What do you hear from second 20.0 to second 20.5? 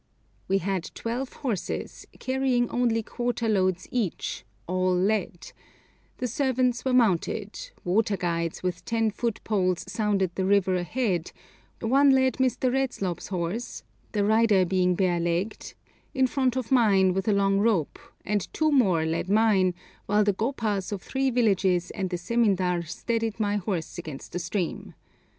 while the